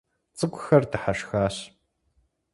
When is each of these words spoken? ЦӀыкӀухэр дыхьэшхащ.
ЦӀыкӀухэр 0.37 0.83
дыхьэшхащ. 0.91 1.55